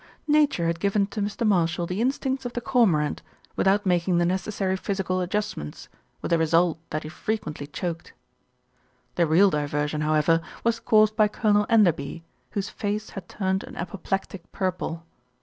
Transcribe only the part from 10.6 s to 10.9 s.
was